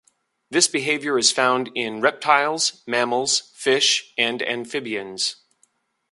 This 0.49 0.67
behaviour 0.67 1.19
is 1.19 1.31
found 1.31 1.69
in 1.75 2.01
reptiles, 2.01 2.81
mammals, 2.87 3.51
fish 3.53 4.15
and 4.17 4.41
amphibians. 4.41 5.35